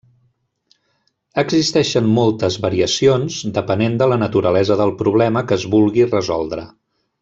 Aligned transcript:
Existeixen 1.43 2.07
moltes 2.15 2.57
variacions 2.65 3.39
depenent 3.61 4.01
de 4.03 4.11
la 4.15 4.21
naturalesa 4.25 4.83
del 4.83 4.97
problema 5.05 5.49
que 5.53 5.63
es 5.63 5.71
vulgui 5.79 6.13
resoldre. 6.13 6.71